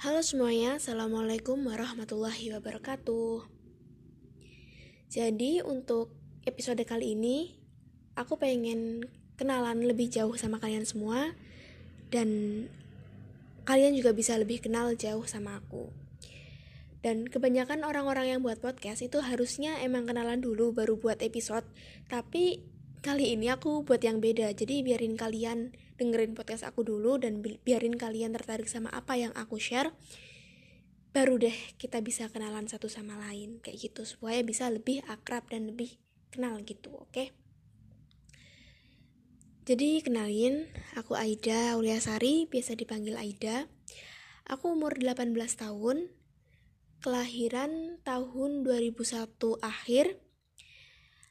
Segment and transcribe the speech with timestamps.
[0.00, 3.44] Halo semuanya, Assalamualaikum warahmatullahi wabarakatuh.
[5.12, 6.16] Jadi untuk
[6.48, 7.60] episode kali ini
[8.16, 9.04] Aku pengen
[9.36, 11.36] kenalan lebih jauh sama kalian semua
[12.08, 12.64] Dan
[13.68, 15.92] kalian juga bisa lebih kenal jauh sama aku.
[17.04, 21.68] Dan kebanyakan orang-orang yang buat podcast itu harusnya emang kenalan dulu baru buat episode
[22.08, 22.64] Tapi
[23.00, 24.52] kali ini aku buat yang beda.
[24.52, 29.56] Jadi biarin kalian dengerin podcast aku dulu dan biarin kalian tertarik sama apa yang aku
[29.56, 29.92] share
[31.10, 33.58] baru deh kita bisa kenalan satu sama lain.
[33.64, 35.96] Kayak gitu supaya bisa lebih akrab dan lebih
[36.28, 37.10] kenal gitu oke?
[37.10, 37.28] Okay?
[39.70, 40.66] jadi kenalin
[40.98, 43.70] aku Aida Uliasari biasa dipanggil Aida.
[44.50, 46.10] Aku umur 18 tahun
[46.98, 49.30] kelahiran tahun 2001
[49.62, 50.18] akhir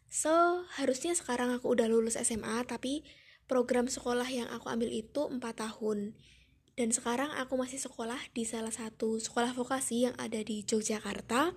[0.10, 3.06] so harusnya sekarang aku udah lulus SMA tapi
[3.50, 6.14] program sekolah yang aku ambil itu 4 tahun.
[6.80, 11.52] Dan sekarang aku masih sekolah di salah satu sekolah vokasi yang ada di Yogyakarta.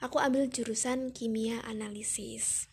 [0.00, 2.72] Aku ambil jurusan kimia analisis.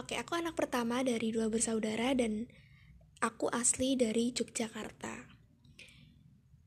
[0.00, 2.50] Oke aku anak pertama dari dua bersaudara dan
[3.22, 5.30] aku asli dari Yogyakarta.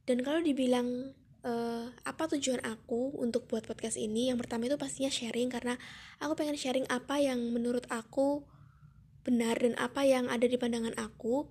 [0.07, 4.33] Dan kalau dibilang uh, apa tujuan aku untuk buat podcast ini?
[4.33, 5.77] Yang pertama itu pastinya sharing karena
[6.17, 8.43] aku pengen sharing apa yang menurut aku
[9.21, 11.47] benar dan apa yang ada di pandangan aku.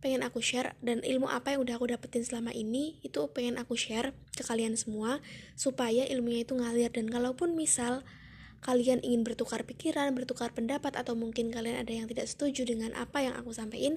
[0.00, 3.72] Pengen aku share dan ilmu apa yang udah aku dapetin selama ini itu pengen aku
[3.72, 5.24] share ke kalian semua
[5.56, 6.92] supaya ilmunya itu ngalir.
[6.92, 8.04] Dan kalaupun misal
[8.60, 13.24] kalian ingin bertukar pikiran, bertukar pendapat atau mungkin kalian ada yang tidak setuju dengan apa
[13.24, 13.96] yang aku sampaikan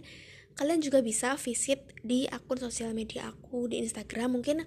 [0.58, 4.66] kalian juga bisa visit di akun sosial media aku di Instagram mungkin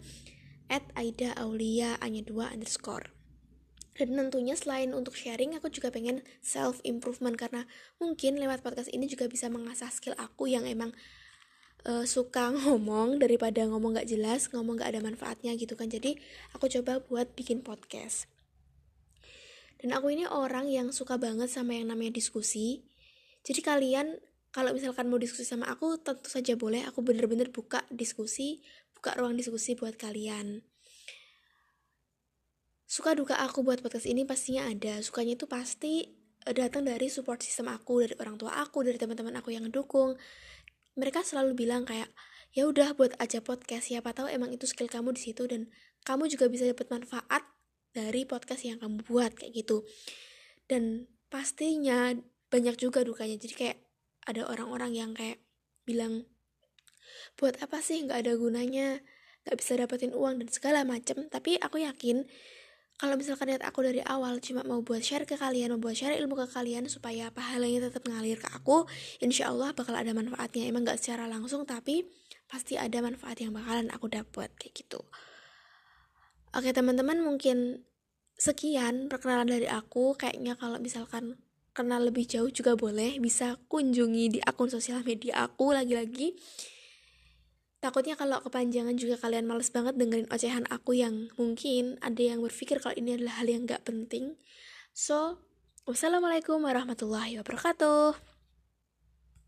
[0.71, 3.11] at Aida Aulia Anya 2 underscore.
[3.99, 7.67] Dan tentunya selain untuk sharing aku juga pengen self improvement karena
[7.99, 10.95] mungkin lewat podcast ini juga bisa mengasah skill aku yang emang
[11.85, 15.91] uh, suka ngomong daripada ngomong gak jelas ngomong gak ada manfaatnya gitu kan.
[15.91, 16.17] Jadi
[16.55, 18.31] aku coba buat bikin podcast.
[19.83, 22.85] Dan aku ini orang yang suka banget sama yang namanya diskusi.
[23.45, 26.83] Jadi kalian kalau misalkan mau diskusi sama aku tentu saja boleh.
[26.91, 28.63] Aku bener-bener buka diskusi
[29.01, 30.61] buka ruang diskusi buat kalian.
[32.85, 35.01] Suka duka aku buat podcast ini pastinya ada.
[35.01, 36.13] Sukanya itu pasti
[36.45, 40.21] eh, datang dari support sistem aku dari orang tua aku dari teman-teman aku yang dukung
[40.99, 42.11] mereka selalu bilang kayak
[42.53, 43.89] ya udah buat aja podcast.
[43.89, 45.71] Siapa tahu emang itu skill kamu di situ dan
[46.05, 47.47] kamu juga bisa dapat manfaat
[47.97, 49.87] dari podcast yang kamu buat kayak gitu.
[50.67, 52.13] Dan pastinya
[52.51, 53.39] banyak juga dukanya.
[53.39, 53.79] Jadi kayak
[54.27, 55.41] ada orang-orang yang kayak
[55.89, 56.29] bilang
[57.41, 59.01] buat apa sih nggak ada gunanya
[59.45, 62.29] nggak bisa dapetin uang dan segala macem tapi aku yakin
[63.01, 66.21] kalau misalkan niat aku dari awal cuma mau buat share ke kalian, mau buat share
[66.21, 68.85] ilmu ke kalian supaya pahalanya tetap ngalir ke aku,
[69.25, 70.69] insya Allah bakal ada manfaatnya.
[70.69, 72.05] Emang gak secara langsung, tapi
[72.45, 75.01] pasti ada manfaat yang bakalan aku dapat kayak gitu.
[76.53, 77.89] Oke teman-teman mungkin
[78.37, 80.13] sekian perkenalan dari aku.
[80.21, 81.41] Kayaknya kalau misalkan
[81.81, 86.37] kenal lebih jauh juga boleh, bisa kunjungi di akun sosial media aku lagi-lagi
[87.81, 92.77] Takutnya kalau kepanjangan juga kalian males banget dengerin ocehan aku yang mungkin ada yang berpikir
[92.77, 94.37] kalau ini adalah hal yang gak penting.
[94.93, 95.41] So,
[95.89, 98.30] wassalamualaikum warahmatullahi wabarakatuh.